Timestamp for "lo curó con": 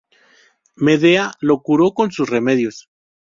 1.41-2.11